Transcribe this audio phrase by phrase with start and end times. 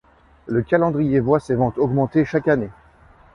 [0.47, 2.71] Le calendrier voit ses ventes augmenter chaque année.